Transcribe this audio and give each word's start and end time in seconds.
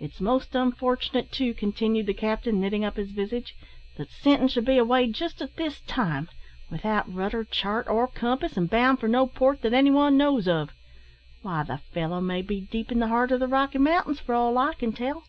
"It's 0.00 0.22
most 0.22 0.54
unfortunate, 0.54 1.30
too," 1.30 1.52
continued 1.52 2.06
the 2.06 2.14
captain, 2.14 2.58
knitting 2.62 2.82
up 2.82 2.96
his 2.96 3.10
visage, 3.10 3.54
"that 3.98 4.08
Sinton 4.10 4.48
should 4.48 4.64
be 4.64 4.78
away 4.78 5.06
just 5.12 5.42
at 5.42 5.56
this 5.56 5.82
time, 5.82 6.30
without 6.70 7.12
rudder, 7.12 7.44
chart, 7.44 7.86
or 7.86 8.08
compass, 8.08 8.56
an' 8.56 8.68
bound 8.68 9.00
for 9.00 9.06
no 9.06 9.26
port 9.26 9.60
that 9.60 9.74
any 9.74 9.90
one 9.90 10.16
knows 10.16 10.48
of. 10.48 10.70
Why, 11.42 11.62
the 11.62 11.76
fellow 11.76 12.22
may 12.22 12.40
be 12.40 12.62
deep 12.62 12.90
in 12.90 13.00
the 13.00 13.08
heart 13.08 13.32
o' 13.32 13.36
the 13.36 13.46
Rocky 13.46 13.76
Mountains, 13.76 14.18
for 14.18 14.34
all 14.34 14.56
I 14.56 14.72
can 14.72 14.94
tell. 14.94 15.24